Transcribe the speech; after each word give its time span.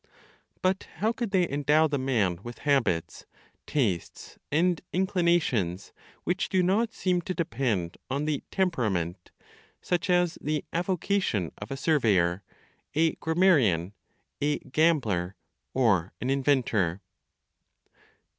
But 0.63 0.87
how 0.95 1.11
could 1.11 1.29
they 1.29 1.47
endow 1.47 1.85
the 1.85 1.99
man 1.99 2.39
with 2.41 2.57
habits, 2.65 3.27
tastes, 3.67 4.39
and 4.51 4.81
inclinations 4.91 5.93
which 6.23 6.49
do 6.49 6.63
not 6.63 6.91
seem 6.91 7.21
to 7.21 7.35
depend 7.35 7.99
on 8.09 8.25
the 8.25 8.41
temperament, 8.49 9.29
such 9.79 10.09
as 10.09 10.39
the 10.41 10.65
avocation 10.73 11.51
of 11.59 11.69
a 11.69 11.77
surveyor, 11.77 12.41
a 12.95 13.11
grammarian, 13.17 13.93
a 14.41 14.57
gambler, 14.57 15.35
or 15.71 16.13
an 16.19 16.31
inventor? 16.31 16.99